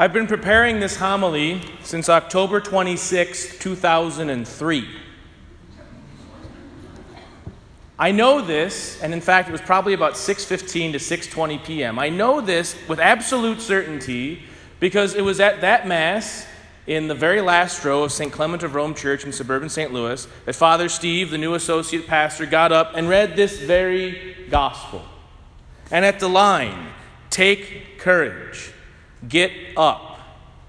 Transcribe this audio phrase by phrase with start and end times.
[0.00, 4.88] I've been preparing this homily since October 26, 2003.
[7.98, 11.98] I know this, and in fact it was probably about 6:15 to 6:20 p.m.
[11.98, 14.44] I know this with absolute certainty
[14.78, 16.46] because it was at that mass
[16.86, 18.32] in the very last row of St.
[18.32, 19.92] Clement of Rome Church in suburban St.
[19.92, 25.02] Louis that Father Steve, the new associate pastor, got up and read this very gospel.
[25.90, 26.92] And at the line,
[27.30, 28.74] take courage.
[29.26, 30.20] Get up.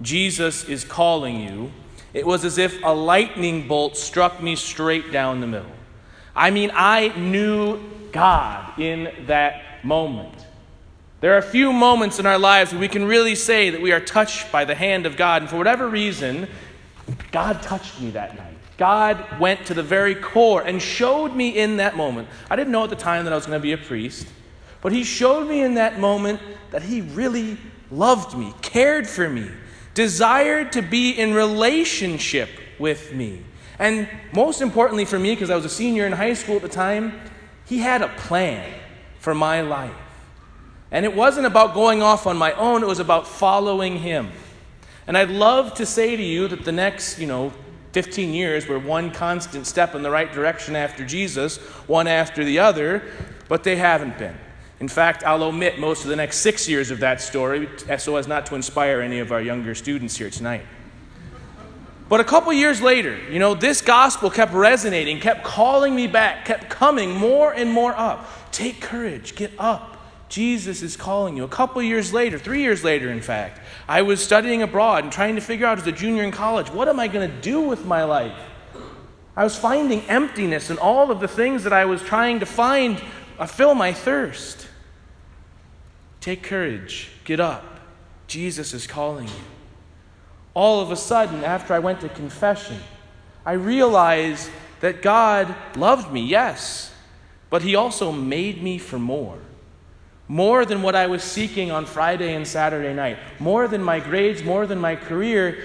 [0.00, 1.72] Jesus is calling you.
[2.14, 5.70] It was as if a lightning bolt struck me straight down the middle.
[6.34, 7.80] I mean, I knew
[8.12, 10.34] God in that moment.
[11.20, 13.92] There are a few moments in our lives where we can really say that we
[13.92, 16.48] are touched by the hand of God, and for whatever reason,
[17.30, 18.56] God touched me that night.
[18.78, 22.28] God went to the very core and showed me in that moment.
[22.48, 24.26] I didn't know at the time that I was going to be a priest,
[24.80, 27.58] but He showed me in that moment that He really
[27.90, 29.50] loved me, cared for me,
[29.94, 33.42] desired to be in relationship with me.
[33.78, 36.68] And most importantly for me, because I was a senior in high school at the
[36.68, 37.18] time,
[37.64, 38.72] he had a plan
[39.18, 39.94] for my life.
[40.90, 44.30] And it wasn't about going off on my own, it was about following him.
[45.06, 47.52] And I'd love to say to you that the next, you know,
[47.92, 52.58] 15 years were one constant step in the right direction after Jesus, one after the
[52.58, 53.02] other,
[53.48, 54.36] but they haven't been.
[54.80, 58.26] In fact, I'll omit most of the next six years of that story so as
[58.26, 60.64] not to inspire any of our younger students here tonight.
[62.08, 66.44] But a couple years later, you know, this gospel kept resonating, kept calling me back,
[66.46, 68.50] kept coming more and more up.
[68.50, 69.98] Take courage, get up.
[70.28, 71.44] Jesus is calling you.
[71.44, 75.34] A couple years later, three years later, in fact, I was studying abroad and trying
[75.34, 77.84] to figure out as a junior in college, what am I going to do with
[77.84, 78.38] my life?
[79.36, 83.00] I was finding emptiness in all of the things that I was trying to find,
[83.38, 84.68] uh, fill my thirst.
[86.20, 87.10] Take courage.
[87.24, 87.80] Get up.
[88.26, 89.44] Jesus is calling you.
[90.54, 92.78] All of a sudden, after I went to confession,
[93.44, 96.92] I realized that God loved me, yes,
[97.48, 99.38] but He also made me for more.
[100.28, 104.44] More than what I was seeking on Friday and Saturday night, more than my grades,
[104.44, 105.58] more than my career,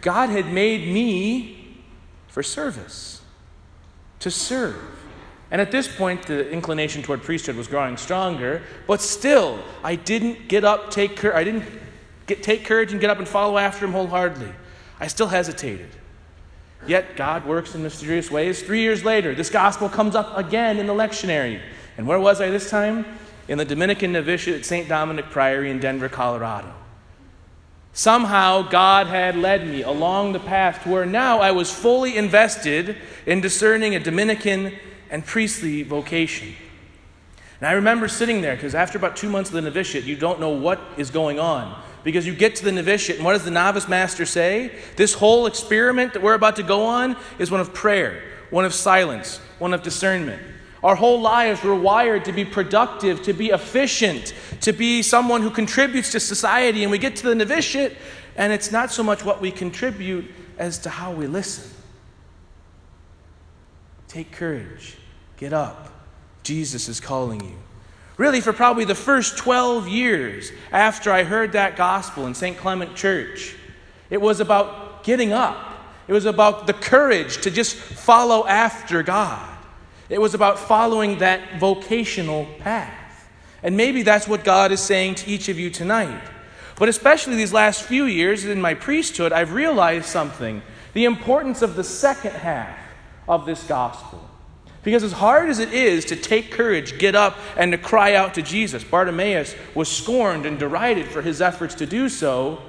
[0.00, 1.78] God had made me
[2.28, 3.22] for service,
[4.20, 4.99] to serve.
[5.50, 10.48] And at this point, the inclination toward priesthood was growing stronger, but still, I didn't
[10.48, 11.64] get up, take courage, I didn't
[12.26, 14.52] get, take courage and get up and follow after him wholeheartedly.
[15.00, 15.88] I still hesitated.
[16.86, 18.62] Yet God works in mysterious ways.
[18.62, 21.60] Three years later, this gospel comes up again in the lectionary.
[21.98, 23.04] And where was I this time?
[23.48, 24.88] In the Dominican novitiate at St.
[24.88, 26.72] Dominic Priory in Denver, Colorado.
[27.92, 32.96] Somehow, God had led me along the path to where now I was fully invested
[33.26, 34.72] in discerning a Dominican
[35.10, 36.54] and priestly vocation.
[37.60, 40.40] And I remember sitting there because after about two months of the novitiate, you don't
[40.40, 41.82] know what is going on.
[42.02, 44.72] Because you get to the novitiate, and what does the novice master say?
[44.96, 48.72] This whole experiment that we're about to go on is one of prayer, one of
[48.72, 50.40] silence, one of discernment.
[50.82, 54.32] Our whole lives were wired to be productive, to be efficient,
[54.62, 56.84] to be someone who contributes to society.
[56.84, 57.98] And we get to the novitiate,
[58.34, 60.24] and it's not so much what we contribute
[60.56, 61.70] as to how we listen.
[64.08, 64.96] Take courage.
[65.40, 65.88] Get up.
[66.42, 67.56] Jesus is calling you.
[68.18, 72.58] Really, for probably the first 12 years after I heard that gospel in St.
[72.58, 73.56] Clement Church,
[74.10, 75.56] it was about getting up.
[76.06, 79.48] It was about the courage to just follow after God.
[80.10, 83.30] It was about following that vocational path.
[83.62, 86.22] And maybe that's what God is saying to each of you tonight.
[86.76, 90.60] But especially these last few years in my priesthood, I've realized something
[90.92, 92.78] the importance of the second half
[93.26, 94.28] of this gospel.
[94.82, 98.34] Because as hard as it is to take courage, get up, and to cry out
[98.34, 102.62] to Jesus, Bartimaeus was scorned and derided for his efforts to do so.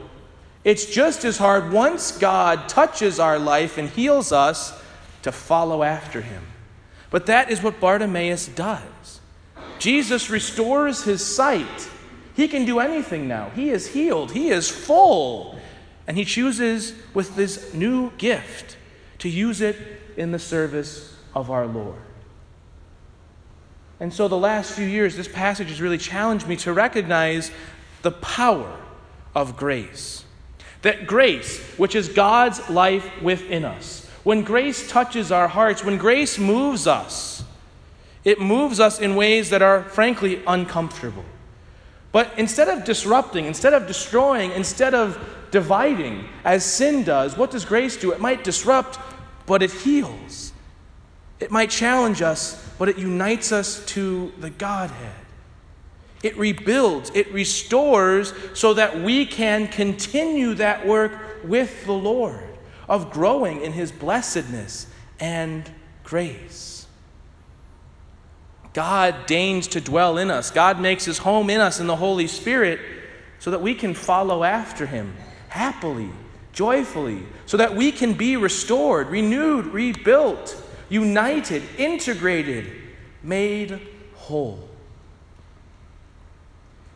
[0.63, 4.77] It's just as hard once God touches our life and heals us
[5.23, 6.43] to follow after him.
[7.09, 9.21] But that is what Bartimaeus does.
[9.79, 11.89] Jesus restores his sight.
[12.35, 13.49] He can do anything now.
[13.49, 15.59] He is healed, he is full.
[16.07, 18.75] And he chooses, with this new gift,
[19.19, 19.77] to use it
[20.17, 22.01] in the service of our Lord.
[23.99, 27.51] And so, the last few years, this passage has really challenged me to recognize
[28.01, 28.79] the power
[29.35, 30.25] of grace.
[30.81, 36.39] That grace, which is God's life within us, when grace touches our hearts, when grace
[36.39, 37.43] moves us,
[38.23, 41.25] it moves us in ways that are frankly uncomfortable.
[42.11, 45.17] But instead of disrupting, instead of destroying, instead of
[45.49, 48.11] dividing, as sin does, what does grace do?
[48.11, 48.99] It might disrupt,
[49.45, 50.50] but it heals.
[51.41, 55.15] It might challenge us, but it unites us to the Godhead.
[56.23, 62.43] It rebuilds, it restores so that we can continue that work with the Lord
[62.87, 64.85] of growing in His blessedness
[65.19, 65.69] and
[66.03, 66.85] grace.
[68.73, 70.51] God deigns to dwell in us.
[70.51, 72.79] God makes His home in us in the Holy Spirit
[73.39, 75.15] so that we can follow after Him
[75.49, 76.09] happily,
[76.53, 80.55] joyfully, so that we can be restored, renewed, rebuilt,
[80.91, 82.69] united, integrated,
[83.23, 83.79] made
[84.15, 84.67] whole.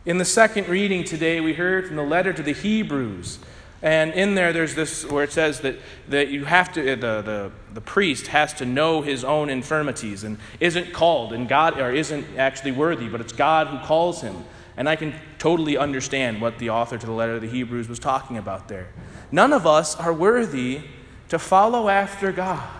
[0.04, 3.40] In the second reading today, we heard from the letter to the Hebrews.
[3.82, 5.76] And in there, there's this where it says that,
[6.08, 10.38] that you have to, the, the, the priest has to know his own infirmities and
[10.60, 14.44] isn't called and God, or isn't actually worthy, but it's God who calls him.
[14.76, 17.98] And I can totally understand what the author to the letter of the Hebrews was
[17.98, 18.88] talking about there.
[19.32, 20.82] None of us are worthy
[21.30, 22.75] to follow after God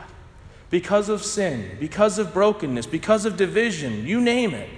[0.71, 4.69] because of sin, because of brokenness, because of division, you name it.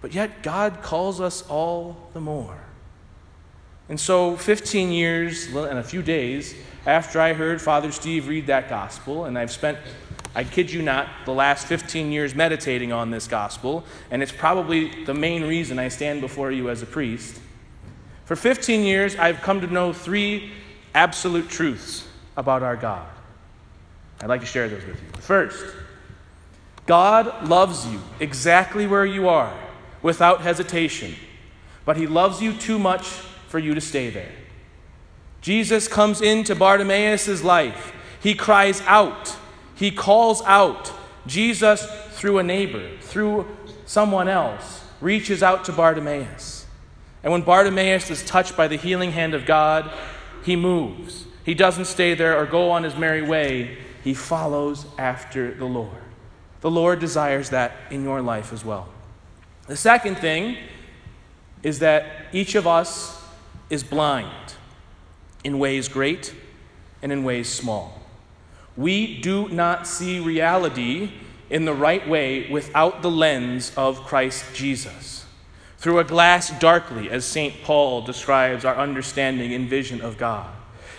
[0.00, 2.58] But yet, God calls us all the more.
[3.88, 6.54] And so, 15 years and a few days
[6.86, 9.78] after I heard Father Steve read that gospel, and I've spent,
[10.34, 15.04] I kid you not, the last 15 years meditating on this gospel, and it's probably
[15.04, 17.40] the main reason I stand before you as a priest.
[18.24, 20.52] For 15 years, I've come to know three
[20.94, 22.06] absolute truths
[22.36, 23.08] about our God.
[24.20, 25.20] I'd like to share those with you.
[25.20, 25.64] First,
[26.86, 29.54] God loves you exactly where you are
[30.02, 31.14] without hesitation,
[31.84, 33.04] but He loves you too much
[33.48, 34.32] for you to stay there.
[35.40, 37.92] Jesus comes into Bartimaeus' life.
[38.20, 39.36] He cries out,
[39.74, 40.92] he calls out.
[41.26, 43.46] Jesus, through a neighbor, through
[43.84, 46.66] someone else, reaches out to Bartimaeus.
[47.22, 49.90] And when Bartimaeus is touched by the healing hand of God,
[50.42, 51.26] he moves.
[51.44, 53.78] He doesn't stay there or go on his merry way.
[54.08, 56.00] He follows after the Lord.
[56.62, 58.88] The Lord desires that in your life as well.
[59.66, 60.56] The second thing
[61.62, 63.22] is that each of us
[63.68, 64.54] is blind
[65.44, 66.34] in ways great
[67.02, 68.00] and in ways small.
[68.78, 71.12] We do not see reality
[71.50, 75.26] in the right way without the lens of Christ Jesus.
[75.76, 77.62] Through a glass darkly, as St.
[77.62, 80.50] Paul describes our understanding and vision of God.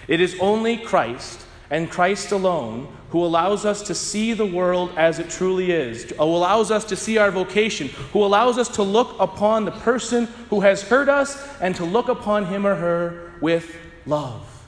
[0.07, 5.19] It is only Christ and Christ alone who allows us to see the world as
[5.19, 9.15] it truly is, who allows us to see our vocation, who allows us to look
[9.19, 13.75] upon the person who has hurt us and to look upon him or her with
[14.05, 14.67] love.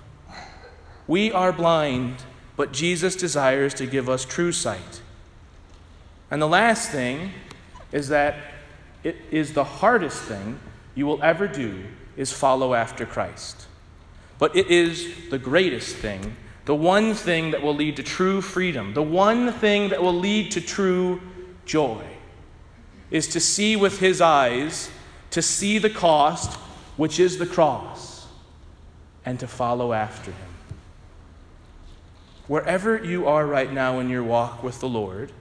[1.08, 2.18] We are blind,
[2.56, 5.02] but Jesus desires to give us true sight.
[6.30, 7.32] And the last thing
[7.92, 8.36] is that
[9.04, 10.60] it is the hardest thing
[10.96, 11.84] you will ever do
[12.16, 13.68] is follow after Christ.
[14.40, 16.36] But it is the greatest thing
[16.66, 20.52] the one thing that will lead to true freedom, the one thing that will lead
[20.52, 21.22] to true
[21.66, 22.04] joy,
[23.10, 24.90] is to see with his eyes,
[25.32, 26.58] to see the cost,
[26.98, 28.28] which is the cross,
[29.26, 30.48] and to follow after him.
[32.48, 35.32] Wherever you are right now in your walk with the Lord,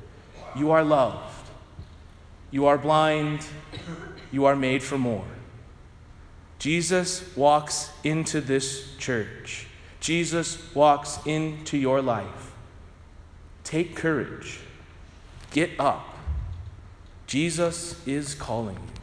[0.56, 1.48] you are loved.
[2.50, 3.46] You are blind.
[4.32, 5.26] You are made for more.
[6.58, 9.66] Jesus walks into this church
[10.00, 12.52] Jesus walks into your life.
[13.62, 14.60] Take courage.
[15.52, 16.06] Get up.
[17.26, 18.99] Jesus is calling you.